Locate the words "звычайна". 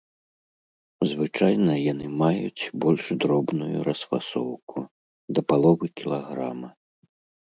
1.09-1.73